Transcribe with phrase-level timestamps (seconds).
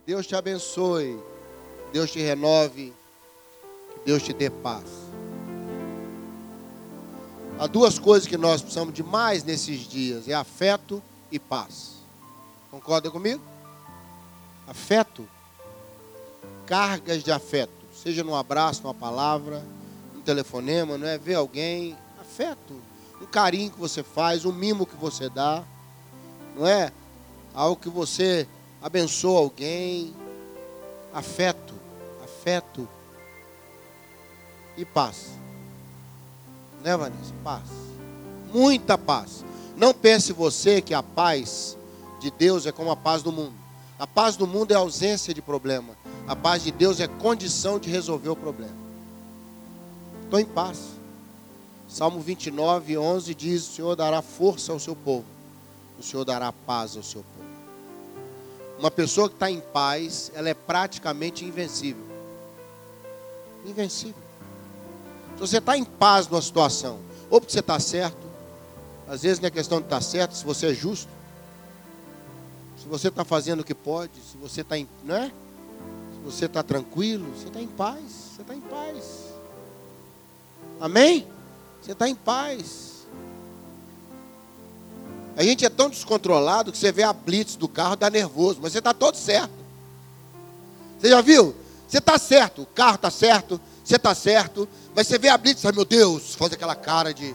[0.00, 1.20] Que Deus te abençoe.
[1.86, 2.94] Que Deus te renove.
[3.92, 4.84] Que Deus te dê paz.
[7.58, 11.96] Há duas coisas que nós precisamos de mais nesses dias: é afeto e paz.
[12.70, 13.42] Concorda comigo?
[14.66, 15.28] Afeto,
[16.64, 19.62] cargas de afeto, seja num abraço, numa palavra,
[20.16, 21.18] um telefonema, não é?
[21.18, 22.80] Ver alguém, afeto,
[23.20, 25.62] um carinho que você faz, um mimo que você dá,
[26.56, 26.90] não é?
[27.52, 28.48] Algo que você
[28.82, 30.14] abençoa alguém,
[31.12, 31.74] afeto,
[32.22, 32.88] afeto
[34.76, 35.30] e paz.
[36.82, 37.34] Né, Vanessa?
[37.44, 37.68] Paz.
[38.52, 39.44] Muita paz.
[39.76, 41.76] Não pense você que a paz
[42.20, 43.54] de Deus é como a paz do mundo.
[43.98, 45.94] A paz do mundo é ausência de problema.
[46.26, 48.76] A paz de Deus é condição de resolver o problema.
[50.24, 50.78] Estou em paz.
[51.88, 55.24] Salmo 29, 11 diz: O Senhor dará força ao seu povo,
[55.98, 57.49] o Senhor dará paz ao seu povo.
[58.80, 62.02] Uma pessoa que está em paz, ela é praticamente invencível.
[63.66, 64.22] Invencível.
[65.34, 68.26] Se você está em paz numa situação, ou porque você está certo,
[69.06, 71.10] às vezes não é questão de estar tá certo, se você é justo,
[72.78, 75.26] se você está fazendo o que pode, se você está em, não é?
[75.26, 78.00] Se você está tranquilo, você está em paz,
[78.34, 79.26] você está em paz.
[80.80, 81.28] Amém?
[81.82, 82.89] Você está em paz.
[85.40, 88.72] A gente é tão descontrolado que você vê a blitz do carro, dá nervoso, mas
[88.72, 89.54] você está todo certo.
[90.98, 91.56] Você já viu?
[91.88, 95.64] Você está certo, o carro está certo, você está certo, mas você vê a blitz,
[95.64, 97.34] ai meu Deus, faz aquela cara de.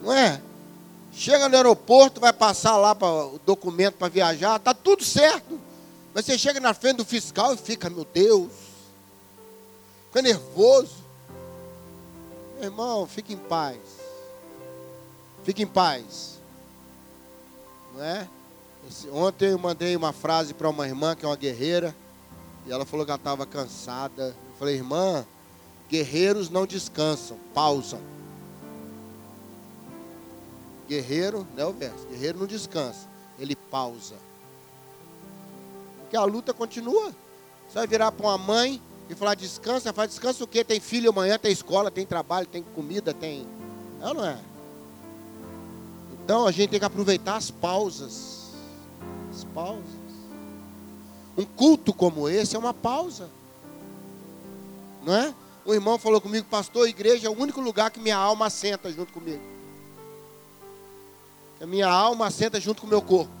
[0.00, 0.40] Não é?
[1.12, 5.58] Chega no aeroporto, vai passar lá para o documento para viajar, tá tudo certo.
[6.14, 8.52] Mas você chega na frente do fiscal e fica, meu Deus,
[10.06, 11.02] fica nervoso.
[12.64, 13.78] Irmão, fique em paz.
[15.42, 16.40] Fique em paz.
[17.94, 18.28] Não é?
[18.88, 21.94] Esse, ontem eu mandei uma frase para uma irmã que é uma guerreira.
[22.66, 24.34] E ela falou que ela estava cansada.
[24.48, 25.24] Eu falei, irmã,
[25.88, 28.00] guerreiros não descansam, pausam.
[30.88, 32.06] Guerreiro, né o verso?
[32.08, 33.06] Guerreiro não descansa,
[33.38, 34.16] ele pausa.
[36.00, 37.12] Porque a luta continua.
[37.68, 40.64] Você vai virar para uma mãe e falar descansa, faz descansa o quê?
[40.64, 43.46] Tem filho amanhã, tem escola, tem trabalho, tem comida, tem.
[44.00, 44.38] Não, não é?
[46.12, 48.34] Então a gente tem que aproveitar as pausas
[49.34, 49.84] as pausas.
[51.36, 53.28] Um culto como esse é uma pausa.
[55.02, 55.34] Não é?
[55.66, 58.90] Um irmão falou comigo, pastor, a igreja é o único lugar que minha alma senta
[58.92, 59.42] junto comigo.
[61.60, 63.32] A minha alma senta junto com o meu corpo.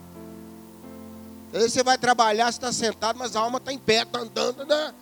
[1.52, 4.18] Às vezes você vai trabalhar, você está sentado, mas a alma está em pé, está
[4.18, 4.94] andando, né?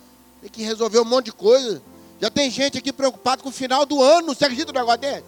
[0.43, 1.81] Tem que resolver um monte de coisa.
[2.19, 4.35] Já tem gente aqui preocupada com o final do ano.
[4.35, 5.23] Você acredita no negócio desse?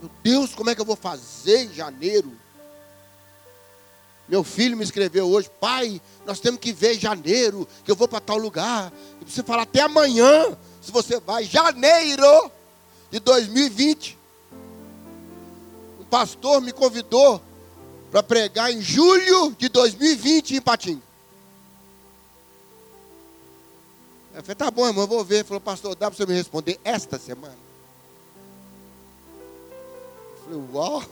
[0.00, 2.32] Meu Deus, como é que eu vou fazer em janeiro?
[4.28, 8.20] Meu filho me escreveu hoje, pai, nós temos que ver janeiro, que eu vou para
[8.20, 8.92] tal lugar.
[9.20, 12.50] E você fala até amanhã, se você vai, janeiro
[13.10, 14.16] de 2020.
[16.00, 17.42] Um pastor me convidou
[18.12, 21.02] para pregar em julho de 2020 em Patinho.
[24.40, 25.36] Eu falei, tá bom, irmão, eu vou ver.
[25.36, 27.58] Ele falou, pastor, dá para você me responder esta semana?
[30.32, 31.04] Eu falei, uau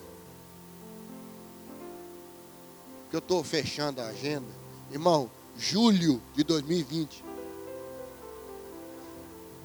[3.10, 4.48] que eu estou fechando a agenda.
[4.90, 7.24] Irmão, julho de 2020.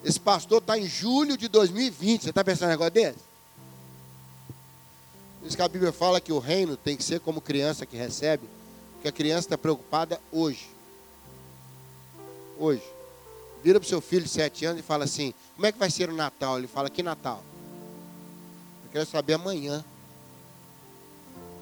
[0.03, 2.23] Esse pastor está em julho de 2020.
[2.23, 3.19] Você está pensando em negócio desse?
[5.41, 8.47] Diz que a Bíblia fala que o reino tem que ser como criança que recebe,
[9.01, 10.69] que a criança está preocupada hoje.
[12.57, 12.92] Hoje.
[13.63, 15.89] Vira para o seu filho de sete anos e fala assim: Como é que vai
[15.89, 16.57] ser o Natal?
[16.57, 17.41] Ele fala: Que Natal?
[18.83, 19.83] Eu quero saber amanhã.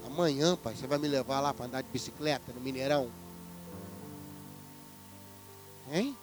[0.08, 3.10] Amanhã, pai, você vai me levar lá para andar de bicicleta no Mineirão?
[5.92, 6.18] Hein?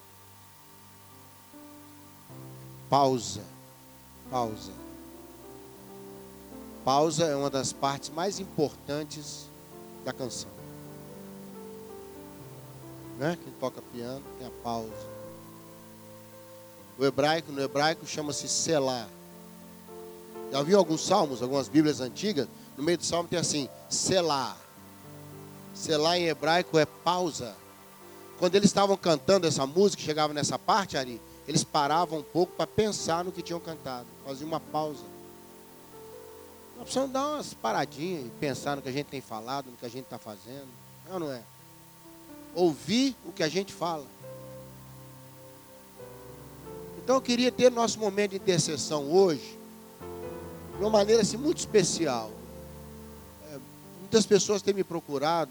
[2.91, 3.45] Pausa.
[4.29, 4.73] Pausa.
[6.85, 9.47] Pausa é uma das partes mais importantes
[10.05, 10.51] da canção.
[13.17, 13.39] Né?
[13.43, 15.18] Quem toca piano tem a pausa.
[16.99, 19.09] O hebraico, no hebraico chama-se selar.
[20.51, 22.49] Já viu alguns salmos, algumas bíblias antigas?
[22.77, 24.57] No meio do salmo tem assim, Selá.
[25.75, 27.55] Selá em hebraico é pausa.
[28.39, 32.67] Quando eles estavam cantando essa música, chegavam nessa parte, Ari, eles paravam um pouco para
[32.67, 34.07] pensar no que tinham cantado.
[34.25, 35.05] Faziam uma pausa.
[36.77, 39.87] Nós precisamos dar umas paradinhas e pensar no que a gente tem falado, no que
[39.87, 40.69] a gente está fazendo.
[41.09, 41.43] É não é?
[42.55, 44.05] Ouvir o que a gente fala.
[47.09, 49.59] Então eu queria ter nosso momento de intercessão hoje,
[50.77, 52.31] de uma maneira assim, muito especial.
[53.99, 55.51] Muitas pessoas têm me procurado,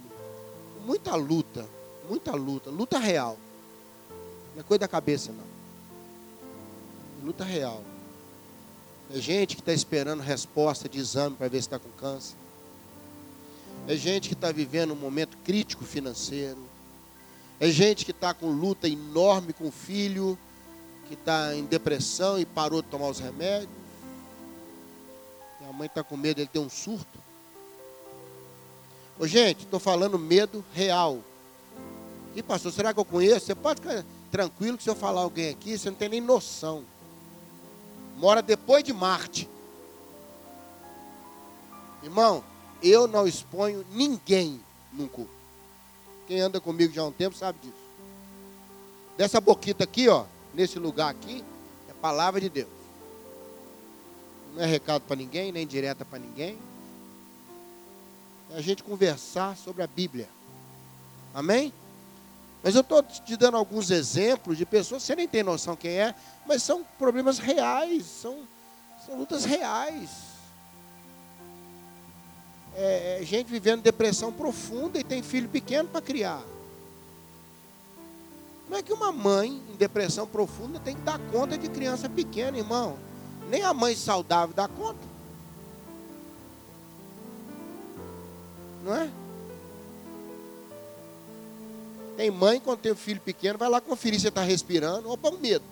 [0.85, 1.67] muita luta,
[2.07, 3.39] muita luta, luta real.
[4.53, 7.25] Não é coisa da cabeça, não.
[7.25, 7.83] Luta real.
[9.11, 12.35] É gente que está esperando resposta de exame para ver se está com câncer.
[13.87, 16.61] É gente que está vivendo um momento crítico financeiro.
[17.59, 20.37] É gente que está com luta enorme com o filho,
[21.07, 23.69] que está em depressão e parou de tomar os remédios.
[25.59, 27.19] Minha mãe está com medo, ele tem um surto.
[29.19, 31.19] Ô, gente, estou falando medo real.
[32.35, 33.47] E pastor, será que eu conheço?
[33.47, 36.83] Você pode ficar tranquilo que se eu falar alguém aqui, você não tem nem noção.
[38.17, 39.49] Mora depois de Marte.
[42.03, 42.43] Irmão,
[42.81, 44.61] eu não exponho ninguém
[44.93, 45.31] num culto.
[46.27, 47.73] Quem anda comigo já há um tempo sabe disso.
[49.17, 50.25] Dessa boquita aqui, ó,
[50.57, 51.43] nesse lugar aqui,
[51.87, 52.67] é palavra de Deus.
[54.55, 56.57] Não é recado para ninguém, nem direta para ninguém.
[58.49, 60.27] É a gente conversar sobre a Bíblia.
[61.31, 61.71] Amém?
[62.63, 66.15] Mas eu estou te dando alguns exemplos de pessoas, você nem tem noção quem é,
[66.47, 68.39] mas são problemas reais, são,
[69.05, 70.09] são lutas reais.
[72.75, 76.41] É, é gente vivendo depressão profunda e tem filho pequeno para criar.
[78.69, 82.57] Não é que uma mãe em depressão profunda tem que dar conta de criança pequena,
[82.57, 82.97] irmão.
[83.49, 84.99] Nem a mãe saudável dá conta.
[88.83, 89.09] Não é?
[92.17, 95.09] Tem mãe, quando tem um filho pequeno, vai lá conferir se está respirando.
[95.09, 95.63] Opa, um medo.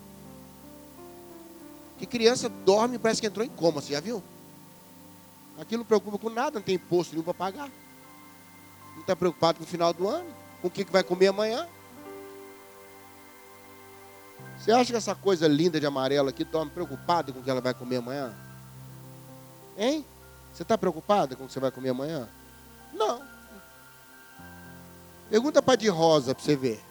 [1.97, 4.21] Que criança dorme parece que entrou em coma, você já viu?
[5.57, 7.71] Aquilo não preocupa com nada, não tem imposto nenhum para pagar.
[8.93, 10.29] Não está preocupado com o final do ano,
[10.61, 11.67] com o que vai comer amanhã.
[14.57, 17.61] Você acha que essa coisa linda de amarelo aqui dorme preocupada com o que ela
[17.61, 18.33] vai comer amanhã?
[19.77, 20.05] Hein?
[20.53, 22.29] Você está preocupada com o que você vai comer amanhã?
[22.93, 23.21] Não.
[25.29, 26.81] Pergunta para de rosa para você ver.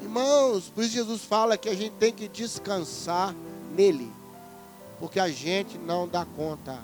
[0.00, 3.34] Irmãos, por isso Jesus fala que a gente tem que descansar
[3.74, 4.10] nele.
[4.98, 6.78] Porque a gente não dá conta.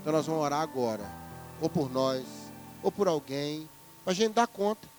[0.00, 1.08] Então nós vamos orar agora.
[1.60, 2.24] Ou por nós,
[2.82, 3.68] ou por alguém.
[4.04, 4.93] Para a gente dar conta.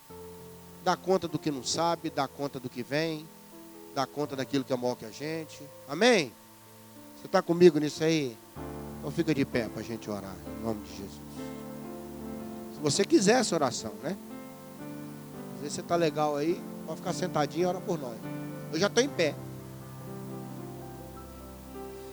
[0.86, 3.28] Dar conta do que não sabe, dar conta do que vem.
[3.94, 5.62] Dar conta daquilo que é maior que a gente.
[5.86, 6.32] Amém?
[7.20, 8.38] Você está comigo nisso aí?
[9.00, 10.36] Então fica de pé para a gente orar.
[10.48, 11.26] Em nome de Jesus
[12.86, 14.16] você quiser essa oração, né?
[15.56, 18.16] Às vezes você está legal aí, pode ficar sentadinho e ora por nós.
[18.72, 19.34] Eu já estou em pé.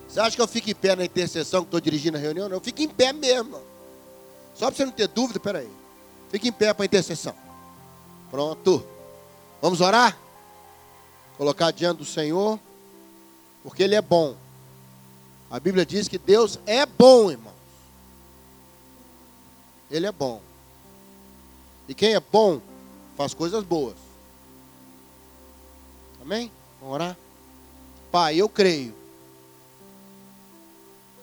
[0.08, 2.48] Você acha que eu fico em pé na intercessão que estou dirigindo a reunião?
[2.48, 3.60] Não, eu fico em pé mesmo.
[4.54, 5.68] Só para você não ter dúvida, peraí.
[6.30, 7.34] Fique em pé para a intercessão.
[8.32, 8.82] Pronto.
[9.60, 10.18] Vamos orar?
[11.36, 12.58] Colocar diante do Senhor,
[13.62, 14.34] porque Ele é bom.
[15.50, 17.52] A Bíblia diz que Deus é bom, irmãos.
[19.90, 20.40] Ele é bom.
[21.86, 22.58] E quem é bom
[23.18, 23.96] faz coisas boas.
[26.22, 26.50] Amém?
[26.80, 27.16] Vamos orar?
[28.10, 28.94] Pai, eu creio.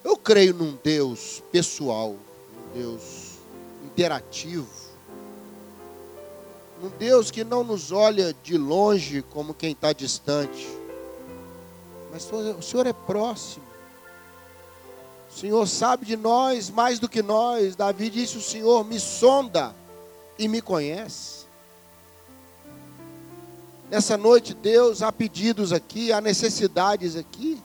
[0.04, 3.38] Eu creio num Deus pessoal, um Deus
[3.84, 4.79] interativo,
[6.82, 10.66] um Deus que não nos olha de longe como quem está distante,
[12.10, 13.64] mas o Senhor é próximo.
[15.30, 17.76] O Senhor sabe de nós mais do que nós.
[17.76, 19.74] Davi disse: O Senhor me sonda
[20.38, 21.46] e me conhece.
[23.88, 27.60] Nessa noite, Deus, há pedidos aqui, há necessidades aqui.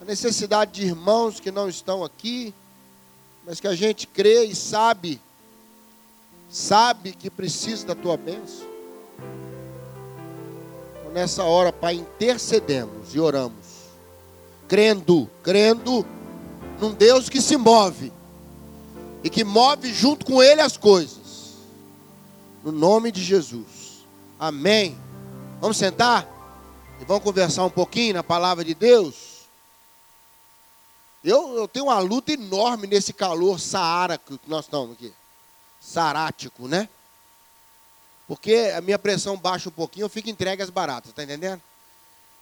[0.00, 2.54] A necessidade de irmãos que não estão aqui,
[3.46, 5.20] mas que a gente crê e sabe,
[6.54, 8.64] sabe que precisa da tua bênção.
[11.00, 13.66] Então, nessa hora, Pai, intercedemos e oramos,
[14.68, 16.06] crendo, crendo
[16.80, 18.12] num Deus que se move
[19.24, 21.54] e que move junto com ele as coisas.
[22.62, 24.04] No nome de Jesus.
[24.38, 24.96] Amém.
[25.60, 26.24] Vamos sentar
[27.00, 29.48] e vamos conversar um pouquinho na palavra de Deus.
[31.24, 35.12] Eu, eu tenho uma luta enorme nesse calor saara que nós estamos aqui.
[35.84, 36.88] Sarático, né?
[38.26, 41.60] Porque a minha pressão baixa um pouquinho, eu fico entregue às baratas, tá entendendo?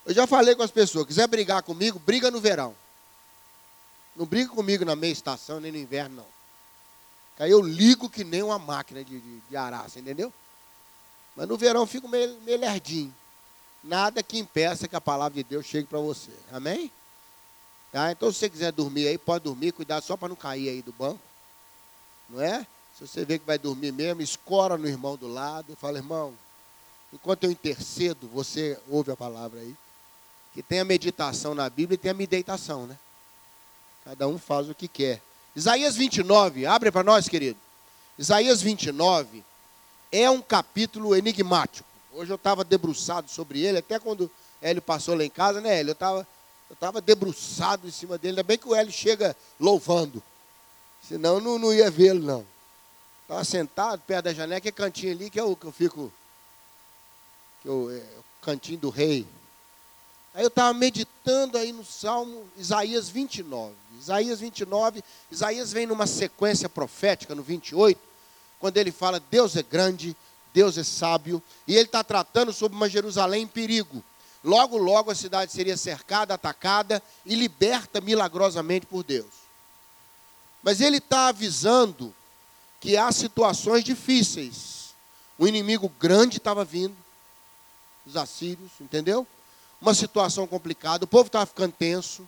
[0.05, 2.73] Eu já falei com as pessoas, quiser brigar comigo, briga no verão.
[4.15, 6.25] Não briga comigo na meia estação, nem no inverno, não.
[7.39, 10.31] Aí eu ligo que nem uma máquina de, de, de você entendeu?
[11.35, 13.13] Mas no verão eu fico meio, meio lerdinho.
[13.83, 16.31] Nada que impeça que a palavra de Deus chegue para você.
[16.51, 16.89] Amém?
[17.91, 18.11] Tá?
[18.11, 20.93] Então, se você quiser dormir aí, pode dormir, cuidado só para não cair aí do
[20.93, 21.19] banco.
[22.29, 22.65] Não é?
[22.97, 25.75] Se você vê que vai dormir mesmo, escora no irmão do lado.
[25.75, 26.33] Fala, irmão,
[27.11, 29.75] enquanto eu intercedo, você ouve a palavra aí.
[30.53, 32.97] Que tem a meditação na Bíblia e tem a meditação, né?
[34.05, 35.21] Cada um faz o que quer.
[35.55, 37.59] Isaías 29, abre para nós, querido.
[38.17, 39.43] Isaías 29
[40.11, 41.87] é um capítulo enigmático.
[42.11, 44.29] Hoje eu estava debruçado sobre ele, até quando
[44.61, 45.91] Hélio passou lá em casa, né, Hélio?
[45.91, 46.27] Eu estava
[46.73, 48.31] eu tava debruçado em cima dele.
[48.31, 50.23] Ainda bem que o Hélio chega louvando.
[51.07, 52.52] Senão não, não ia vê-lo, não.
[53.23, 56.11] Estava sentado perto da janela, que é cantinho ali, que é o que eu fico.
[57.61, 59.25] Que eu, é, o cantinho do rei.
[60.33, 63.73] Aí eu estava meditando aí no Salmo Isaías 29.
[63.99, 67.99] Isaías 29, Isaías vem numa sequência profética no 28,
[68.59, 70.15] quando ele fala: Deus é grande,
[70.53, 74.03] Deus é sábio, e ele está tratando sobre uma Jerusalém em perigo.
[74.43, 79.31] Logo, logo a cidade seria cercada, atacada e liberta milagrosamente por Deus.
[80.61, 82.13] Mas ele está avisando
[82.83, 84.93] que há situações difíceis.
[85.39, 86.95] O inimigo grande estava vindo,
[88.05, 89.25] os assírios, entendeu?
[89.81, 92.27] uma situação complicada, o povo estava ficando tenso.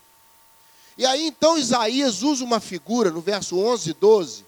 [0.98, 4.46] E aí então Isaías usa uma figura no verso 11 e 12,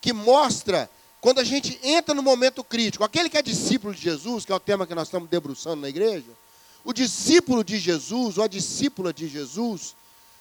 [0.00, 0.90] que mostra
[1.20, 4.54] quando a gente entra no momento crítico, aquele que é discípulo de Jesus, que é
[4.54, 6.30] o tema que nós estamos debruçando na igreja,
[6.84, 9.94] o discípulo de Jesus, ou a discípula de Jesus,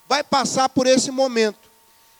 [0.08, 1.70] vai passar por esse momento.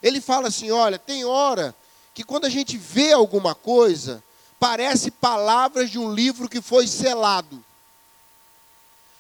[0.04, 1.74] Ele fala assim: olha, tem hora
[2.20, 4.22] que quando a gente vê alguma coisa,
[4.60, 7.64] parece palavras de um livro que foi selado.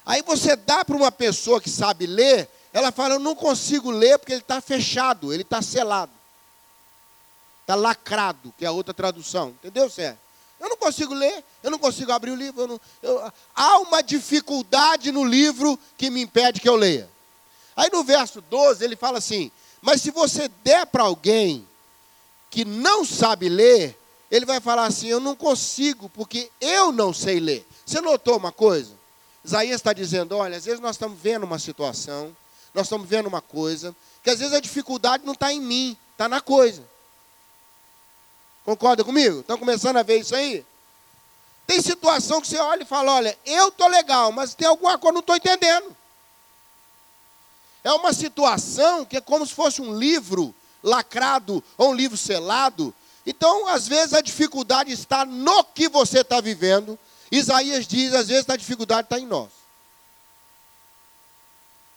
[0.06, 4.20] Aí você dá para uma pessoa que sabe ler, ela fala: Eu não consigo ler
[4.20, 6.12] porque ele está fechado, ele está selado.
[7.62, 9.51] Está lacrado, que é a outra tradução.
[9.51, 10.20] Entendeu, Sérgio?
[10.60, 12.63] Eu não consigo ler, eu não consigo abrir o livro.
[12.63, 17.10] Eu não, eu, há uma dificuldade no livro que me impede que eu leia.
[17.77, 19.50] Aí no verso 12 ele fala assim:
[19.82, 21.65] Mas se você der para alguém
[22.50, 23.98] que não sabe ler,
[24.29, 27.68] ele vai falar assim: Eu não consigo, porque eu não sei ler.
[27.86, 28.91] Você notou uma coisa?
[29.44, 32.36] Isaías está dizendo: olha, às vezes nós estamos vendo uma situação,
[32.74, 36.27] nós estamos vendo uma coisa, que às vezes a dificuldade não está em mim, está
[36.27, 36.84] na coisa.
[38.65, 39.39] Concorda comigo?
[39.39, 40.65] Estão começando a ver isso aí?
[41.65, 45.00] Tem situação que você olha e fala: olha, eu estou legal, mas tem alguma coisa
[45.00, 45.98] que eu não estou entendendo.
[47.84, 52.93] É uma situação que é como se fosse um livro lacrado ou um livro selado.
[53.25, 56.98] Então, às vezes, a dificuldade está no que você está vivendo,
[57.31, 59.50] Isaías diz, às vezes a dificuldade está em nós.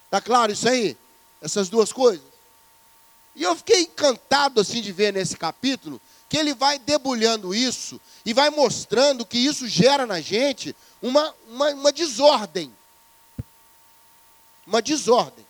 [0.05, 0.95] Está claro isso aí?
[1.41, 2.23] Essas duas coisas.
[3.35, 5.99] E eu fiquei encantado assim de ver nesse capítulo
[6.29, 11.69] que ele vai debulhando isso e vai mostrando que isso gera na gente uma, uma,
[11.71, 12.73] uma desordem.
[14.65, 15.45] Uma desordem.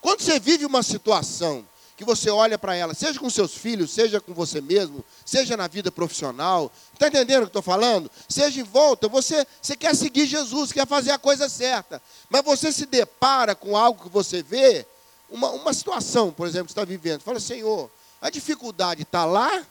[0.00, 1.66] Quando você vive uma situação
[2.00, 5.68] que você olha para ela, seja com seus filhos, seja com você mesmo, seja na
[5.68, 6.72] vida profissional.
[6.94, 8.10] Está entendendo o que estou falando?
[8.26, 12.00] Seja em volta, você, você quer seguir Jesus, quer fazer a coisa certa.
[12.30, 14.86] Mas você se depara com algo que você vê,
[15.28, 17.20] uma, uma situação, por exemplo, que está vivendo.
[17.20, 19.62] Fala, Senhor, a dificuldade está lá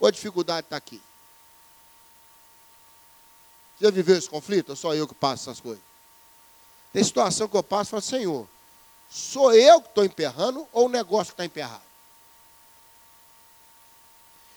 [0.00, 1.00] ou a dificuldade está aqui?
[3.78, 4.70] Você já viveu esse conflito?
[4.70, 5.84] Ou só eu que passo essas coisas?
[6.92, 8.48] Tem situação que eu passo e falo, Senhor,
[9.16, 11.80] Sou eu que estou emperrando ou o negócio que está emperrado?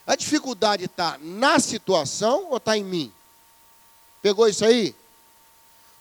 [0.06, 3.14] A dificuldade está na situação ou está em mim?
[4.22, 4.94] Pegou isso aí?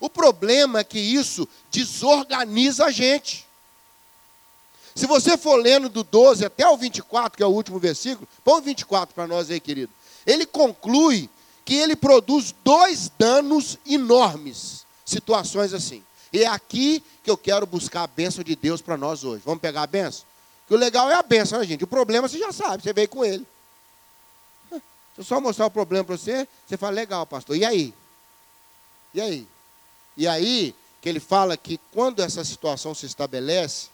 [0.01, 3.47] O problema é que isso desorganiza a gente.
[4.93, 8.59] Se você for lendo do 12 até o 24, que é o último versículo, põe
[8.59, 9.93] o 24 para nós aí, querido.
[10.27, 11.31] Ele conclui
[11.65, 16.03] que ele produz dois danos enormes, situações assim.
[16.33, 19.43] E é aqui que eu quero buscar a bênção de Deus para nós hoje.
[19.45, 20.25] Vamos pegar a bênção?
[20.67, 21.85] Que o legal é a bênção, né, gente?
[21.85, 23.47] O problema você já sabe, você veio com ele.
[24.71, 27.57] Se eu só mostrar o problema para você, você fala, legal, pastor.
[27.57, 27.95] E aí?
[29.15, 29.49] E aí?
[30.17, 33.89] E aí, que ele fala que quando essa situação se estabelece,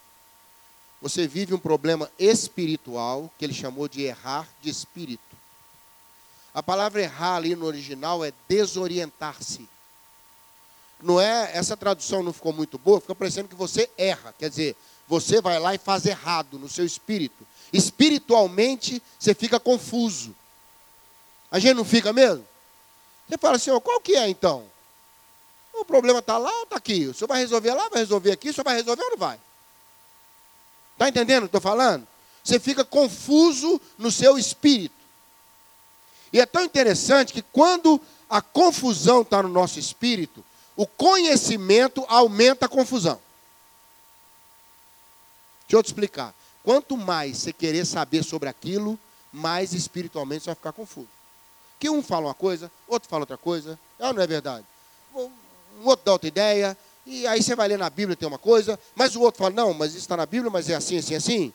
[1.01, 5.23] você vive um problema espiritual, que ele chamou de errar de espírito.
[6.53, 9.67] A palavra errar ali no original é desorientar-se
[11.01, 14.75] não é, essa tradução não ficou muito boa, fica parecendo que você erra, quer dizer,
[15.07, 17.45] você vai lá e faz errado no seu espírito.
[17.71, 20.35] Espiritualmente, você fica confuso.
[21.51, 22.45] A gente não fica mesmo?
[23.27, 24.65] Você fala assim, qual que é então?
[25.73, 27.05] O problema está lá ou está aqui?
[27.07, 29.39] O senhor vai resolver lá, vai resolver aqui, o senhor vai resolver ou não vai?
[30.93, 32.07] Está entendendo o que estou falando?
[32.43, 34.95] Você fica confuso no seu espírito.
[36.31, 37.99] E é tão interessante que quando
[38.29, 40.43] a confusão está no nosso espírito,
[40.75, 43.19] o conhecimento aumenta a confusão.
[45.67, 46.33] Deixa eu te explicar.
[46.63, 48.99] Quanto mais você querer saber sobre aquilo,
[49.31, 51.07] mais espiritualmente você vai ficar confuso.
[51.79, 53.79] Que um fala uma coisa, outro fala outra coisa.
[53.99, 54.65] É ou não é verdade?
[55.13, 55.29] Um
[55.83, 59.15] outro dá outra ideia, e aí você vai ler na Bíblia tem uma coisa, mas
[59.15, 61.53] o outro fala, não, mas isso está na Bíblia, mas é assim, assim, assim.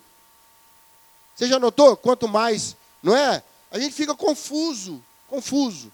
[1.34, 1.96] Você já notou?
[1.96, 3.42] Quanto mais, não é?
[3.70, 5.92] A gente fica confuso, confuso.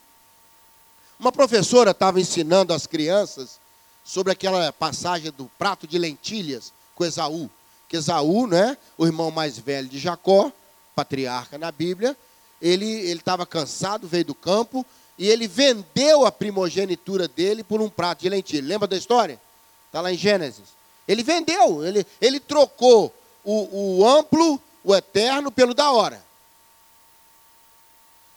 [1.18, 3.58] Uma professora estava ensinando as crianças
[4.04, 7.50] sobre aquela passagem do prato de lentilhas com Esaú.
[7.88, 10.52] Que Esaú, né, o irmão mais velho de Jacó,
[10.94, 12.16] patriarca na Bíblia,
[12.61, 14.85] ele estava cansado, veio do campo,
[15.18, 18.66] e ele vendeu a primogenitura dele por um prato de lentilha.
[18.66, 19.40] Lembra da história?
[19.87, 20.76] Está lá em Gênesis.
[21.08, 26.25] Ele vendeu, ele, ele trocou o, o amplo, o eterno, pelo da hora.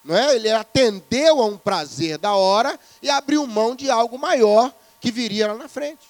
[0.03, 0.35] Não é?
[0.35, 5.47] Ele atendeu a um prazer da hora e abriu mão de algo maior que viria
[5.47, 6.07] lá na frente.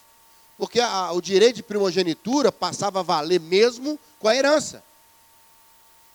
[0.57, 4.83] Porque a, o direito de primogenitura passava a valer mesmo com a herança.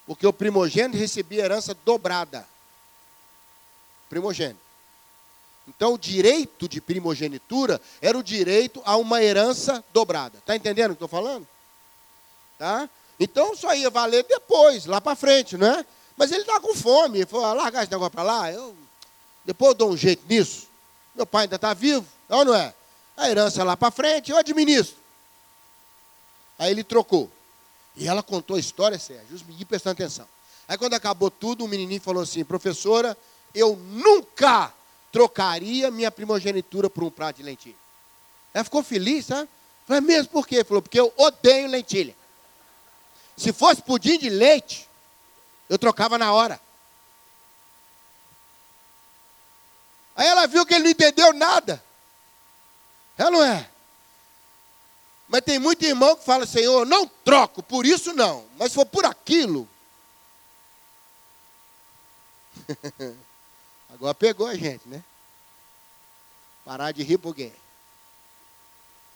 [0.06, 2.46] Porque o primogênito recebia herança dobrada.
[4.08, 4.60] Primogênito.
[5.66, 10.38] Então, o direito de primogenitura era o direito a uma herança dobrada.
[10.38, 11.48] Está entendendo o que estou falando?
[12.58, 12.88] Tá?
[13.18, 15.86] Então, só ia valer depois, lá para frente, não é?
[16.16, 17.18] Mas ele estava com fome.
[17.18, 18.74] Ele falou: ah, largar esse negócio para lá, eu,
[19.44, 20.68] depois eu dou um jeito nisso.
[21.14, 22.74] Meu pai ainda está vivo, é não é?
[23.16, 24.96] A herança lá para frente, eu administro.
[26.58, 27.30] Aí ele trocou.
[27.96, 30.26] E ela contou a história, Sérgio, os meninos prestando atenção.
[30.66, 33.16] Aí quando acabou tudo, o menininho falou assim, professora,
[33.54, 34.72] eu nunca
[35.12, 37.76] trocaria minha primogenitura por um prato de lentilha.
[38.52, 39.48] Ela ficou feliz, sabe?
[39.86, 40.64] Falei, mesmo por quê?
[40.64, 42.16] Falou, porque eu odeio lentilha.
[43.36, 44.88] Se fosse pudim de leite,
[45.68, 46.60] eu trocava na hora.
[50.16, 51.82] Aí ela viu que ele não entendeu nada.
[53.18, 53.68] É ou não é?
[55.28, 58.46] Mas tem muito irmão que fala, Senhor, não troco, por isso não.
[58.56, 59.68] Mas se for por aquilo.
[63.92, 65.02] Agora pegou a gente, né?
[66.64, 67.52] Parar de rir por quê?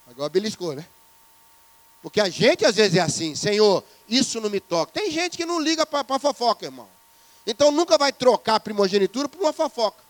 [0.06, 0.86] Agora beliscou, né?
[2.02, 4.92] Porque a gente às vezes é assim, Senhor, isso não me toca.
[4.92, 6.88] Tem gente que não liga para fofoca, irmão.
[7.46, 10.02] Então nunca vai trocar a primogenitura por uma fofoca.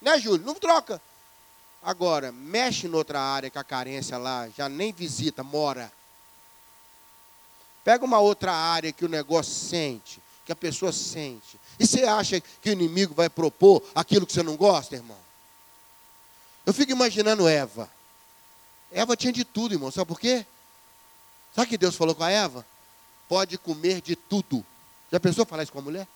[0.00, 0.46] Né, Júlio?
[0.46, 1.00] Não troca.
[1.82, 5.92] Agora, mexe noutra área que a carência lá já nem visita, mora.
[7.82, 11.58] Pega uma outra área que o negócio sente, que a pessoa sente.
[11.78, 15.16] E você acha que o inimigo vai propor aquilo que você não gosta, irmão?
[16.66, 17.88] Eu fico imaginando Eva.
[18.92, 19.90] Eva tinha de tudo, irmão.
[19.90, 20.44] Sabe por quê?
[21.54, 22.66] Sabe o que Deus falou com a Eva?
[23.28, 24.64] Pode comer de tudo.
[25.10, 26.06] Já pensou falar isso com a mulher?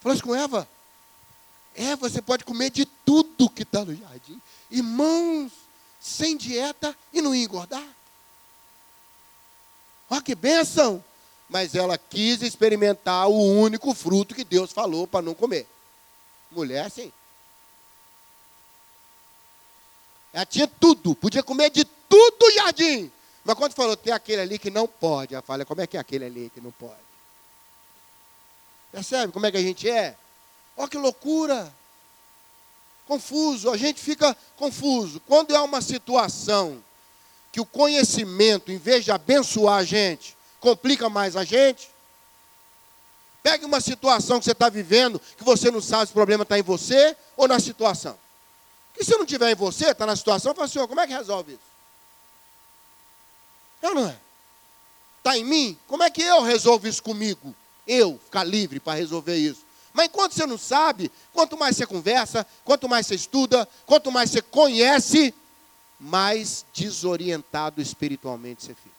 [0.00, 0.68] Falou isso com Eva?
[1.74, 4.40] É, você pode comer de tudo que está no jardim.
[4.70, 5.52] Irmãos,
[6.00, 7.86] sem dieta e não engordar.
[10.10, 11.02] Olha que bênção!
[11.48, 15.66] Mas ela quis experimentar o único fruto que Deus falou para não comer.
[16.50, 17.12] Mulher, sim.
[20.32, 23.10] Ela tinha tudo, podia comer de tudo jardim.
[23.42, 26.00] Mas quando falou, tem aquele ali que não pode, ela fala, como é que é
[26.00, 27.00] aquele ali que não pode?
[28.92, 30.14] Percebe como é que a gente é?
[30.76, 31.72] Olha que loucura!
[33.06, 35.20] Confuso, a gente fica confuso.
[35.20, 36.84] Quando é uma situação
[37.50, 41.90] que o conhecimento, em vez de abençoar a gente, complica mais a gente.
[43.42, 46.58] Pegue uma situação que você está vivendo, que você não sabe se o problema está
[46.58, 48.16] em você ou na situação.
[48.94, 51.52] Que se não tiver em você, está na situação, fala, Senhor, como é que resolve
[51.52, 51.71] isso?
[53.82, 54.16] É ou não é?
[55.18, 55.78] Está em mim?
[55.86, 57.54] Como é que eu resolvo isso comigo?
[57.86, 59.64] Eu ficar livre para resolver isso.
[59.92, 64.30] Mas enquanto você não sabe, quanto mais você conversa, quanto mais você estuda, quanto mais
[64.30, 65.34] você conhece,
[66.00, 68.90] mais desorientado espiritualmente você fica.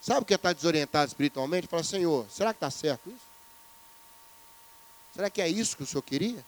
[0.00, 1.66] Sabe o que é estar desorientado espiritualmente?
[1.66, 3.24] Fala, Senhor, será que está certo isso?
[5.14, 6.44] Será que é isso que o Senhor queria?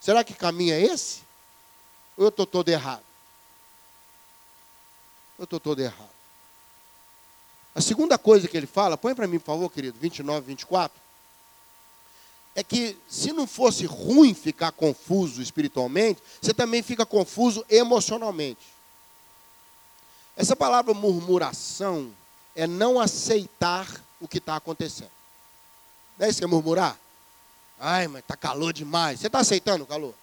[0.00, 1.20] Será que caminho é esse?
[2.16, 3.04] Ou eu estou todo errado?
[5.38, 6.14] Eu estou todo errado.
[7.74, 11.04] A segunda coisa que ele fala, põe para mim, por favor, querido, 29, 24
[12.54, 18.72] é que se não fosse ruim ficar confuso espiritualmente, você também fica confuso emocionalmente.
[20.36, 22.12] Essa palavra murmuração
[22.54, 23.88] é não aceitar
[24.20, 25.10] o que está acontecendo.
[26.16, 26.96] Não é isso que é murmurar?
[27.78, 29.18] Ai, mas está calor demais.
[29.18, 30.14] Você está aceitando o calor?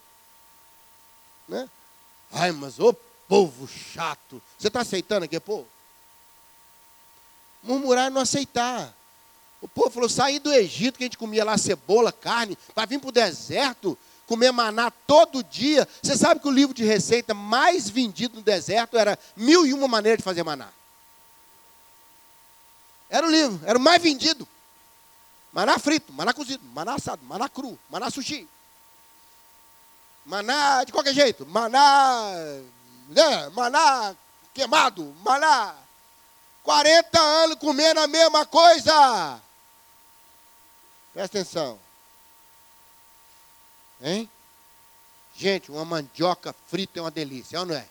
[1.50, 1.69] Né?
[2.32, 2.95] Ai, mas ô
[3.32, 4.41] povo chato.
[4.60, 5.65] Você está aceitando aqui, povo?
[7.63, 8.94] Murmurar é não aceitar.
[9.62, 13.00] O povo falou: sair do Egito, que a gente comia lá cebola, carne, para vir
[13.00, 15.88] para o deserto, comer maná todo dia.
[16.04, 19.88] Você sabe que o livro de receita mais vendido no deserto era mil e uma
[19.88, 20.67] maneiras de fazer maná.
[23.10, 24.46] Era o livro, era o mais vendido.
[25.54, 28.46] Maná frito, maná cozido, maná assado, maná cru, maná sushi.
[30.26, 32.34] Maná de qualquer jeito, maná,
[33.12, 34.15] né, maná
[34.54, 35.76] queimado, maná
[36.63, 39.41] 40 anos comendo a mesma coisa.
[41.13, 41.80] Presta atenção.
[44.02, 44.30] Hein?
[45.36, 47.88] Gente, uma mandioca frita é uma delícia, é ou não é?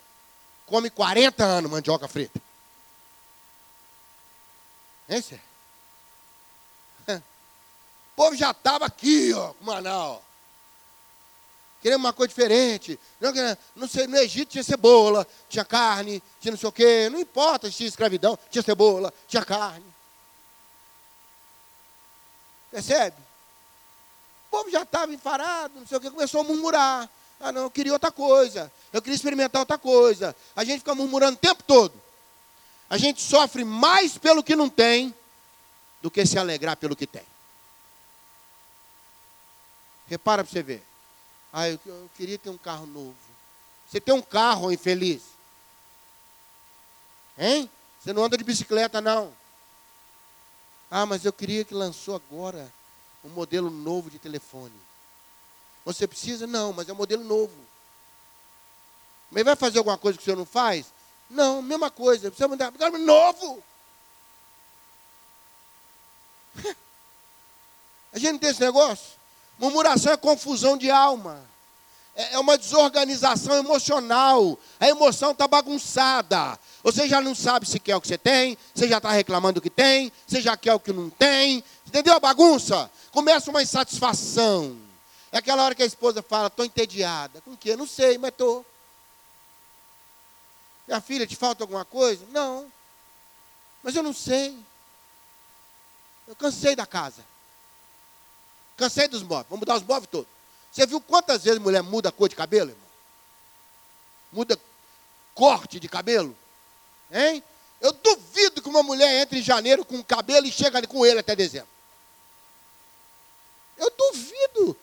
[0.67, 2.41] Come 40 anos mandioca frita.
[5.09, 5.51] Hein, Sérgio?
[8.13, 10.21] O povo já estava aqui, ó, com Manaus.
[11.81, 12.99] Querendo uma coisa diferente.
[13.21, 13.33] Não,
[13.75, 17.09] não sei, no Egito tinha cebola, tinha carne, tinha não sei o quê.
[17.11, 19.87] Não importa se tinha escravidão, tinha cebola, tinha carne.
[22.71, 23.17] Percebe?
[24.47, 27.09] O povo já estava enfarado, não sei o quê, começou a murmurar.
[27.41, 28.71] Ah, não, eu queria outra coisa.
[28.93, 30.37] Eu queria experimentar outra coisa.
[30.55, 31.95] A gente fica murmurando o tempo todo.
[32.91, 35.15] A gente sofre mais pelo que não tem
[36.03, 37.23] do que se alegrar pelo que tem.
[40.07, 40.90] Repara para você ver.
[41.53, 43.17] Ah, eu, eu, queria ter um carro novo.
[43.89, 45.23] Você tem um carro infeliz?
[47.37, 47.69] Hein?
[48.01, 49.33] Você não anda de bicicleta, não.
[50.91, 52.73] Ah, mas eu queria que lançou agora
[53.25, 54.75] um modelo novo de telefone.
[55.85, 56.47] Você precisa?
[56.47, 57.55] Não, mas é um modelo novo.
[59.31, 60.87] Mas vai fazer alguma coisa que o senhor não faz?
[61.29, 62.31] Não, mesma coisa.
[62.31, 63.63] Precisa mandar novo.
[68.13, 69.20] A gente tem esse negócio?
[69.61, 71.39] Murmuração é confusão de alma.
[72.17, 74.59] É, é uma desorganização emocional.
[74.81, 76.59] A emoção está bagunçada.
[76.83, 79.63] Você já não sabe se quer o que você tem, você já está reclamando do
[79.63, 81.63] que tem, você já quer o que não tem.
[81.87, 82.91] Entendeu a bagunça?
[83.13, 84.79] Começa uma insatisfação.
[85.31, 87.43] É aquela hora que a esposa fala, estou entediada.
[87.43, 87.77] Com o quê?
[87.77, 88.65] Não sei, mas estou.
[90.89, 92.25] Minha filha, te falta alguma coisa?
[92.31, 92.73] Não.
[93.83, 94.59] Mas eu não sei.
[96.27, 97.30] Eu cansei da casa.
[98.81, 99.47] Cansei dos móveis.
[99.51, 100.27] Vamos mudar os móveis todos.
[100.73, 102.89] Você viu quantas vezes mulher muda a cor de cabelo, irmão?
[104.33, 104.59] Muda
[105.35, 106.35] corte de cabelo?
[107.13, 107.45] Hein?
[107.79, 111.37] Eu duvido que uma mulher entre em janeiro com cabelo e chega com ele até
[111.37, 111.69] dezembro.
[113.77, 114.75] Eu duvido.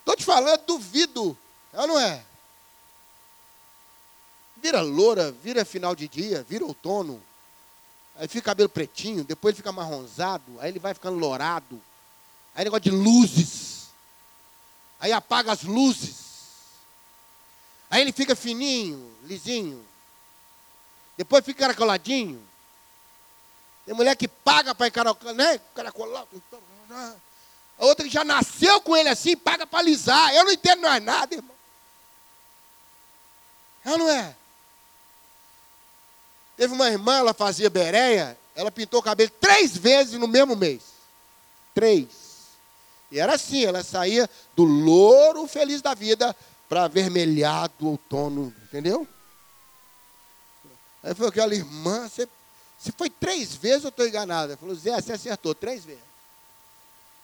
[0.00, 1.38] Estou te falando, duvido.
[1.72, 2.22] É ou não é?
[4.58, 7.22] Vira loura, vira final de dia, vira outono.
[8.16, 11.80] Aí fica cabelo pretinho, depois ele fica marronzado, aí ele vai ficando lourado.
[12.56, 13.88] Aí negócio de luzes.
[14.98, 16.16] Aí apaga as luzes.
[17.90, 19.84] Aí ele fica fininho, lisinho.
[21.18, 22.42] Depois fica caracoladinho.
[23.84, 25.60] Tem mulher que paga para encaracolar, né?
[25.74, 26.26] Caracolar.
[27.78, 30.34] A outra que já nasceu com ele assim, paga para alisar.
[30.34, 31.54] Eu não entendo mais nada, irmão.
[33.84, 34.34] É não é?
[36.56, 40.82] Teve uma irmã, ela fazia bereia, ela pintou o cabelo três vezes no mesmo mês.
[41.74, 42.25] Três.
[43.10, 46.34] E era assim, ela saía do louro feliz da vida
[46.68, 49.06] para vermelhado outono, entendeu?
[51.02, 52.28] Aí falou aquela irmã, você,
[52.76, 54.52] você foi três vezes ou estou enganada?
[54.52, 56.02] Ela falou, Zé, você acertou três vezes.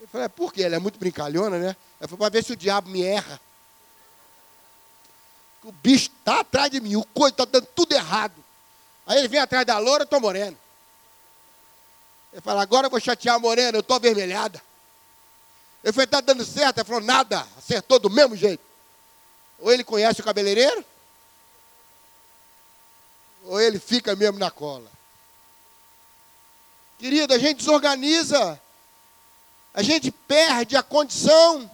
[0.01, 0.62] Eu falei, é por quê?
[0.62, 1.77] Ela é muito brincalhona, né?
[2.01, 3.40] Ela falou, para ver se o diabo me erra.
[5.64, 8.35] O bicho está atrás de mim, o coito está dando tudo errado.
[9.07, 10.57] Aí ele vem atrás da loura, eu estou moreno.
[12.33, 14.62] Ele fala, agora eu vou chatear a morena, eu estou avermelhada.
[15.83, 16.79] Ele falou, está dando certo?
[16.79, 18.62] Ele falou, nada, acertou do mesmo jeito.
[19.59, 20.85] Ou ele conhece o cabeleireiro,
[23.45, 24.90] ou ele fica mesmo na cola.
[26.99, 28.61] Querido, a gente desorganiza,
[29.75, 31.71] a gente perde a condição.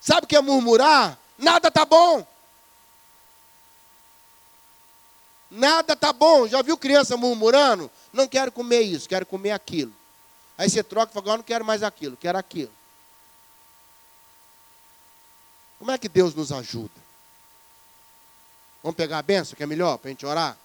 [0.00, 1.18] Sabe o que é murmurar?
[1.38, 2.26] Nada está bom.
[5.50, 6.46] Nada tá bom.
[6.46, 7.90] Já viu criança murmurando?
[8.12, 9.92] Não quero comer isso, quero comer aquilo.
[10.58, 12.72] Aí você troca e fala, não quero mais aquilo, quero aquilo.
[15.82, 16.94] Como é que Deus nos ajuda?
[18.84, 20.56] Vamos pegar a benção, que é melhor, para a gente orar?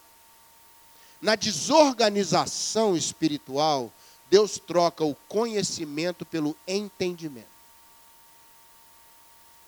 [1.20, 3.92] Na desorganização espiritual,
[4.30, 7.48] Deus troca o conhecimento pelo entendimento.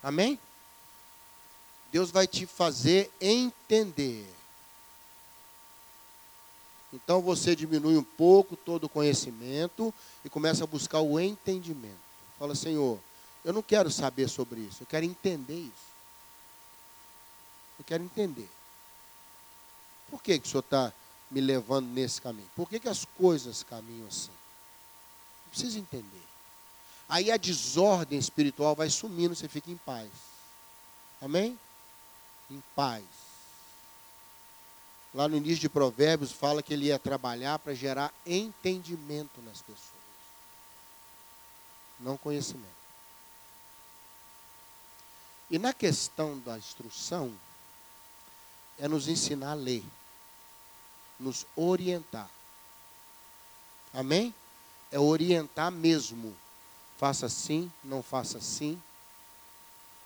[0.00, 0.38] Amém?
[1.90, 4.32] Deus vai te fazer entender
[6.92, 9.92] então você diminui um pouco todo o conhecimento
[10.24, 11.98] e começa a buscar o entendimento.
[12.38, 12.98] Fala, Senhor,
[13.44, 15.90] eu não quero saber sobre isso, eu quero entender isso.
[17.78, 18.48] Eu quero entender.
[20.10, 20.92] Por que, que o Senhor está
[21.30, 22.48] me levando nesse caminho?
[22.54, 24.30] Por que, que as coisas caminham assim?
[24.30, 26.22] Eu preciso entender.
[27.08, 30.10] Aí a desordem espiritual vai sumindo, você fica em paz.
[31.22, 31.58] Amém?
[32.50, 33.04] Em paz.
[35.12, 40.00] Lá no início de Provérbios fala que ele ia trabalhar para gerar entendimento nas pessoas.
[41.98, 42.79] Não conhecimento.
[45.50, 47.32] E na questão da instrução,
[48.78, 49.84] é nos ensinar a ler,
[51.18, 52.30] nos orientar.
[53.92, 54.34] Amém?
[54.90, 56.34] É orientar mesmo.
[56.98, 58.80] Faça assim, não faça assim.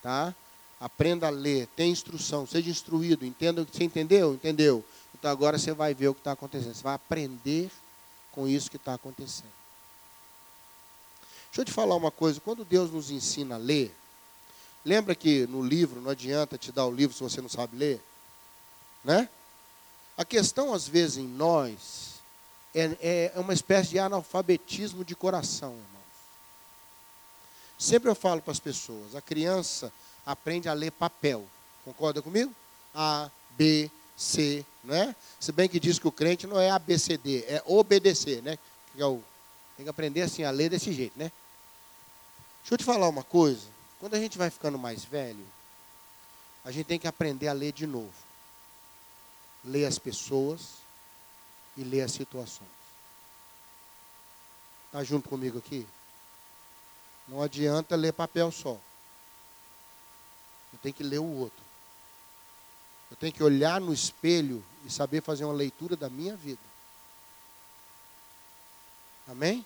[0.02, 0.34] Tá?
[0.80, 4.34] Aprenda a ler, tenha instrução, seja instruído, entenda o que você entendeu?
[4.34, 4.84] Entendeu?
[5.14, 6.74] Então agora você vai ver o que está acontecendo.
[6.74, 7.70] Você vai aprender
[8.32, 9.52] com isso que está acontecendo.
[11.46, 12.40] Deixa eu te falar uma coisa.
[12.40, 13.94] Quando Deus nos ensina a ler,
[14.84, 18.00] lembra que no livro não adianta te dar o livro se você não sabe ler?
[19.02, 19.28] Né?
[20.16, 22.14] A questão, às vezes, em nós
[22.74, 25.94] é, é uma espécie de analfabetismo de coração, irmãos.
[27.78, 29.92] Sempre eu falo para as pessoas: a criança
[30.24, 31.46] aprende a ler papel.
[31.84, 32.52] Concorda comigo?
[32.94, 35.14] A, B, C, não é?
[35.38, 38.58] Se bem que diz que o crente não é ABCD, é obedecer, né?
[38.96, 39.04] É
[39.76, 41.32] tem que aprender assim a ler desse jeito, né?
[42.62, 43.73] Deixa eu te falar uma coisa.
[44.00, 45.46] Quando a gente vai ficando mais velho,
[46.64, 48.12] a gente tem que aprender a ler de novo.
[49.64, 50.74] Ler as pessoas
[51.76, 52.68] e ler as situações.
[54.86, 55.86] Está junto comigo aqui?
[57.26, 58.78] Não adianta ler papel só.
[60.72, 61.64] Eu tenho que ler o outro.
[63.10, 66.60] Eu tenho que olhar no espelho e saber fazer uma leitura da minha vida.
[69.26, 69.64] Amém?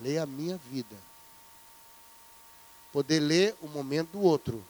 [0.00, 0.96] Ler a minha vida
[2.94, 4.64] poder ler o momento do outro,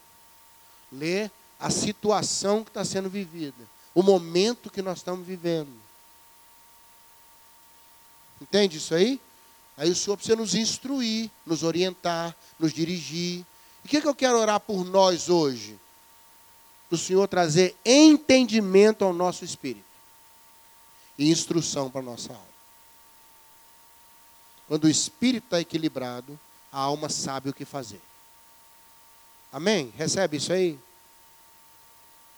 [0.91, 5.69] ler a situação que está sendo vivida, o momento que nós estamos vivendo.
[8.41, 9.21] Entende isso aí?
[9.77, 13.45] Aí o Senhor precisa nos instruir, nos orientar, nos dirigir.
[13.85, 15.79] E o que, que eu quero orar por nós hoje?
[16.91, 19.85] O Senhor trazer entendimento ao nosso espírito
[21.19, 22.55] e instrução para a nossa alma.
[24.67, 26.41] Quando o espírito está equilibrado,
[26.73, 28.01] a alma sabe o que fazer.
[29.55, 29.93] Amém?
[29.97, 30.77] Recebe isso aí?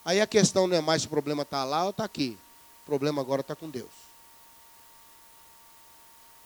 [0.04, 2.36] Aí a questão não é mais se o problema está lá ou está aqui.
[2.82, 3.90] O problema agora está com Deus.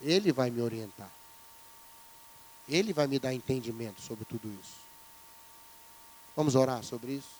[0.00, 1.10] Ele vai me orientar.
[2.68, 4.76] Ele vai me dar entendimento sobre tudo isso.
[6.36, 7.34] Vamos orar sobre isso?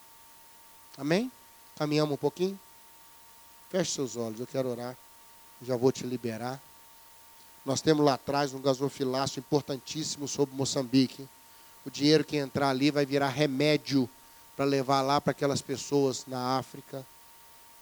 [0.98, 1.30] Amém?
[1.76, 2.58] Caminhamos um pouquinho?
[3.70, 4.96] Feche seus olhos, eu quero orar.
[5.62, 6.60] Já vou te liberar.
[7.64, 11.28] Nós temos lá atrás um gasofilácio importantíssimo sobre Moçambique
[11.84, 14.08] o dinheiro que entrar ali vai virar remédio
[14.56, 17.04] para levar lá para aquelas pessoas na África.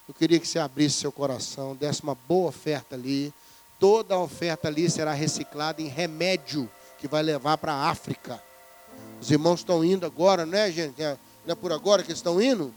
[0.08, 3.32] Eu queria que você abrisse seu coração, desse uma boa oferta ali.
[3.78, 8.42] Toda a oferta ali será reciclada em remédio que vai levar para a África.
[9.20, 11.00] Os irmãos estão indo agora, não é, gente?
[11.44, 12.72] Não é por agora que eles estão indo?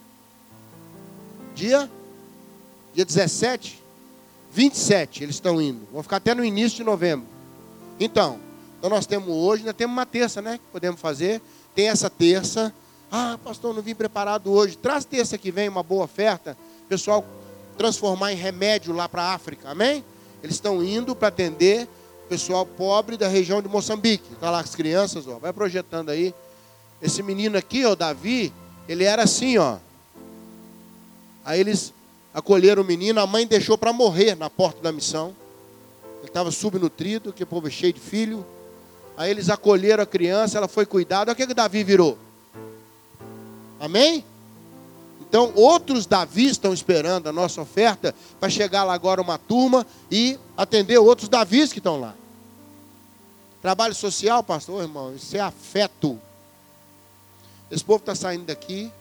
[1.56, 1.90] Dia?
[2.94, 3.82] Dia 17?
[4.52, 5.88] 27 eles estão indo.
[5.92, 7.28] Vão ficar até no início de novembro.
[8.00, 8.40] Então,
[8.82, 10.58] então nós temos hoje, ainda temos uma terça, né?
[10.58, 11.40] Que podemos fazer.
[11.76, 12.74] Tem essa terça.
[13.12, 14.76] Ah, pastor, não vim preparado hoje.
[14.76, 16.58] Traz terça que vem uma boa oferta.
[16.90, 17.24] Pessoal,
[17.78, 19.70] transformar em remédio lá para a África.
[19.70, 20.04] Amém?
[20.42, 21.88] Eles estão indo para atender
[22.26, 24.34] o pessoal pobre da região de Moçambique.
[24.34, 25.38] Está lá as crianças, ó.
[25.38, 26.34] Vai projetando aí.
[27.00, 28.52] Esse menino aqui, ó, Davi,
[28.90, 29.78] ele era assim, ó.
[31.46, 31.94] Aí eles
[32.34, 35.36] acolheram o menino, a mãe deixou para morrer na porta da missão.
[36.18, 38.44] Ele estava subnutrido, que povo é cheio de filho.
[39.22, 41.30] Aí eles acolheram a criança, ela foi cuidada.
[41.30, 42.18] Olha o que, que Davi virou.
[43.80, 44.26] Amém?
[45.22, 50.40] Então, outros Davi estão esperando a nossa oferta para chegar lá agora uma turma e
[50.58, 52.16] atender outros Davis que estão lá.
[53.62, 56.20] Trabalho social, pastor, irmão, isso é afeto.
[57.70, 58.92] Esse povo está saindo daqui,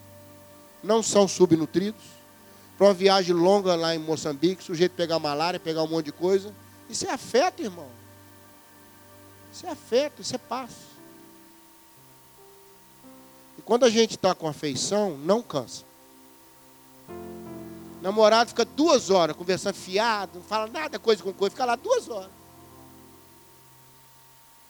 [0.85, 2.03] não são subnutridos,
[2.77, 6.53] para uma viagem longa lá em Moçambique, sujeito pegar malária, pegar um monte de coisa.
[6.91, 7.89] Isso é afeto, irmão.
[9.53, 10.71] Isso é afeto, isso é paz.
[13.59, 15.85] E quando a gente está com afeição, não cansa.
[18.01, 22.09] Namorado fica duas horas conversando fiado, não fala nada, coisa com coisa, fica lá duas
[22.09, 22.31] horas.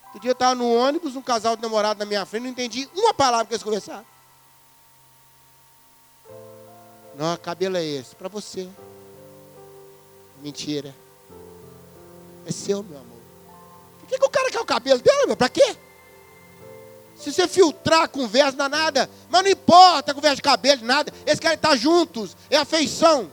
[0.07, 2.89] Outro dia eu estava no ônibus, um casal de namorado na minha frente, não entendi
[2.93, 4.05] uma palavra que eles conversaram.
[7.15, 8.67] Não, cabelo é esse, para você.
[10.41, 10.93] Mentira.
[12.45, 13.20] É seu, meu amor
[14.11, 15.37] que, que o cara quer o cabelo dele, meu?
[15.37, 15.75] Para quê?
[17.15, 19.09] Se você filtrar a conversa, não nada.
[19.29, 21.13] Mas não importa, conversa de cabelo, nada.
[21.25, 22.35] Eles querem estar juntos.
[22.49, 23.31] É afeição.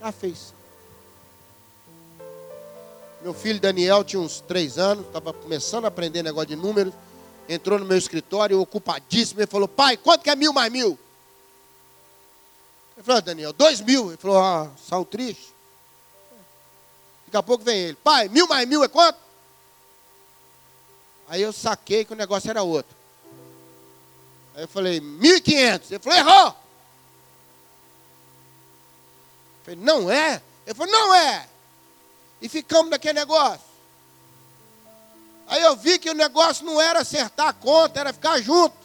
[0.00, 0.54] É afeição.
[3.20, 6.92] Meu filho Daniel tinha uns três anos, estava começando a aprender negócio de números.
[7.48, 9.40] Entrou no meu escritório, ocupadíssimo.
[9.40, 10.98] Ele falou, pai, quanto que é mil mais mil?
[12.96, 14.08] Eu falei, Daniel, dois mil.
[14.08, 15.53] Ele falou, ah, sal triste.
[17.34, 19.18] Daqui a pouco vem ele, pai, mil mais mil é quanto?
[21.26, 22.96] Aí eu saquei que o negócio era outro.
[24.54, 25.90] Aí eu falei, mil e quinhentos.
[25.90, 26.46] Ele falou, errou.
[29.58, 30.40] Eu falei, não é?
[30.64, 31.48] Ele falou, não é.
[32.40, 33.66] E ficamos naquele negócio.
[35.48, 38.76] Aí eu vi que o negócio não era acertar a conta, era ficar junto.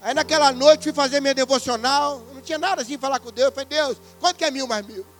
[0.00, 3.48] Aí naquela noite fui fazer minha devocional, não tinha nada assim falar com Deus.
[3.48, 5.13] Eu falei, Deus, quanto que é mil mais mil?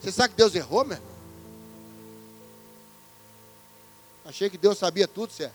[0.00, 1.16] Você sabe que Deus errou, meu irmão?
[4.24, 5.54] Achei que Deus sabia tudo, certo?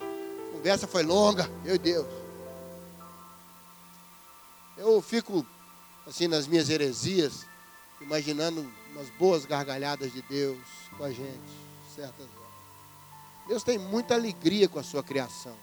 [0.00, 2.06] A conversa foi longa, meu Deus.
[4.76, 5.46] Eu fico,
[6.06, 7.44] assim, nas minhas heresias,
[8.00, 10.58] imaginando umas boas gargalhadas de Deus
[10.96, 11.40] com a gente,
[11.94, 12.42] certas horas.
[13.46, 15.54] Deus tem muita alegria com a sua criação.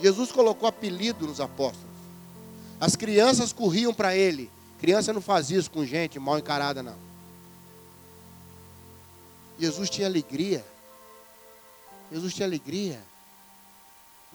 [0.00, 1.92] Jesus colocou apelido nos apóstolos.
[2.80, 4.50] As crianças corriam para ele.
[4.82, 6.96] Criança não faz isso com gente mal encarada, não.
[9.56, 10.66] Jesus tinha alegria.
[12.10, 13.00] Jesus tinha alegria.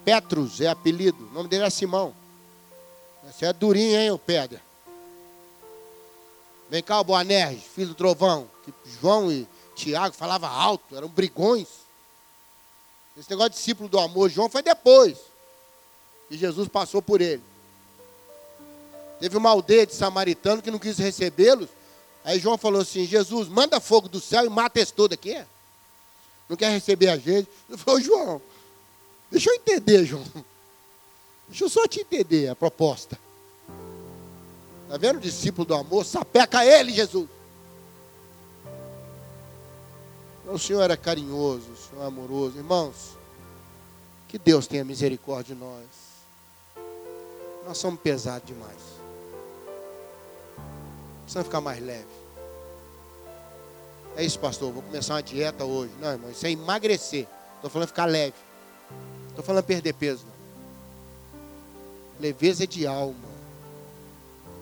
[0.06, 1.28] Petrus é apelido.
[1.28, 2.16] O nome dele é Simão.
[3.26, 4.58] Você é durinho, hein, o Pedro?
[6.70, 8.50] Vem cá, o Boanerges, filho do trovão.
[8.64, 11.68] Que João e Tiago falavam alto, eram brigões.
[13.18, 15.18] Esse negócio de discípulo do amor, João foi depois.
[16.32, 17.44] E Jesus passou por ele.
[19.20, 21.70] Teve uma aldeia de samaritano que não quis recebê-los.
[22.24, 25.44] Aí João falou assim: Jesus, manda fogo do céu e mata esse todo aqui.
[26.48, 27.50] Não quer receber a gente.
[27.68, 28.42] Ele falou: João,
[29.32, 30.24] deixa eu entender, João.
[31.48, 33.18] Deixa eu só te entender a proposta.
[34.84, 36.06] Está vendo o discípulo do amor?
[36.06, 37.30] Sapeca ele, Jesus.
[40.46, 42.58] O Senhor é carinhoso, o Senhor é amoroso.
[42.58, 43.18] Irmãos,
[44.28, 45.86] que Deus tenha misericórdia de nós.
[47.66, 48.97] Nós somos pesados demais.
[51.28, 52.08] Precisamos ficar mais leve.
[54.16, 54.72] É isso, pastor.
[54.72, 55.92] Vou começar uma dieta hoje.
[56.00, 57.28] Não, irmão, isso é emagrecer.
[57.56, 58.34] Estou falando ficar leve.
[59.28, 60.26] Estou falando perder peso.
[60.26, 60.34] Não.
[62.22, 63.28] Leveza de alma.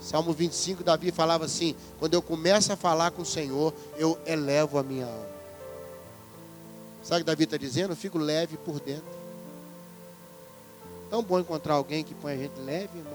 [0.02, 4.80] Salmo 25, Davi falava assim: quando eu começo a falar com o Senhor, eu elevo
[4.80, 5.36] a minha alma.
[7.04, 7.92] Sabe o que Davi está dizendo?
[7.92, 9.06] Eu fico leve por dentro.
[11.12, 13.14] Tão bom encontrar alguém que põe a gente leve, irmão.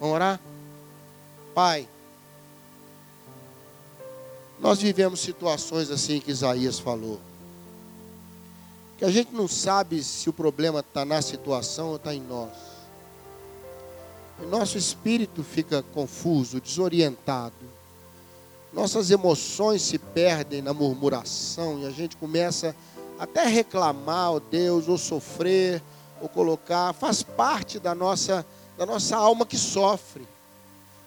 [0.00, 0.40] Vamos orar?
[1.54, 1.88] Pai,
[4.58, 7.20] nós vivemos situações assim que Isaías falou.
[8.98, 12.50] Que a gente não sabe se o problema está na situação ou está em nós.
[14.42, 17.54] O nosso espírito fica confuso, desorientado.
[18.72, 22.74] Nossas emoções se perdem na murmuração e a gente começa
[23.16, 25.80] até a reclamar, ó oh Deus, ou sofrer,
[26.20, 28.44] ou colocar, faz parte da nossa,
[28.76, 30.26] da nossa alma que sofre.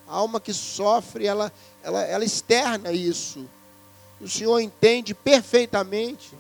[0.07, 1.51] A alma que sofre, ela,
[1.83, 3.45] ela, ela externa isso.
[4.21, 6.35] O Senhor entende perfeitamente.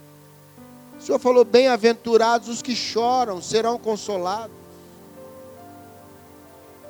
[0.97, 4.55] O Senhor falou: bem-aventurados os que choram, serão consolados.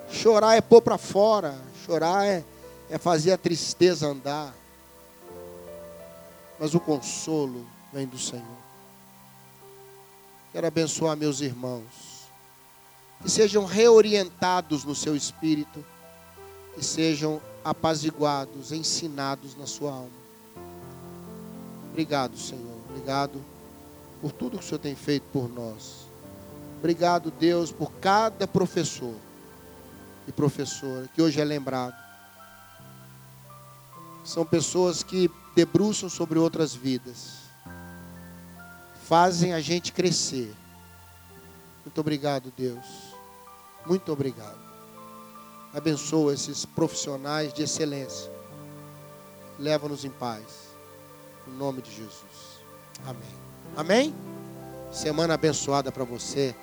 [0.10, 1.58] Chorar é pôr para fora.
[1.86, 2.44] Chorar é,
[2.90, 4.54] é fazer a tristeza andar.
[6.60, 8.46] Mas o consolo vem do Senhor.
[10.54, 12.28] Quero abençoar meus irmãos.
[13.22, 15.84] Que sejam reorientados no seu espírito.
[16.78, 20.10] Que sejam apaziguados, ensinados na sua alma.
[21.90, 22.78] Obrigado, Senhor.
[22.88, 23.44] Obrigado
[24.22, 26.08] por tudo que o Senhor tem feito por nós.
[26.78, 29.16] Obrigado, Deus, por cada professor
[30.28, 31.96] e professora que hoje é lembrado.
[34.24, 37.38] São pessoas que debruçam sobre outras vidas,
[39.06, 40.54] fazem a gente crescer.
[41.84, 42.86] Muito obrigado, Deus.
[43.86, 44.67] Muito obrigado.
[45.74, 48.32] Abençoa esses profissionais de excelência.
[49.60, 50.44] Leva-nos em paz.
[51.48, 52.62] Em nome de Jesus.
[53.06, 53.38] Amém.
[53.76, 54.16] Amém?
[54.92, 56.56] Semana abençoada para você.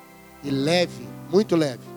[0.43, 1.94] E leve, muito leve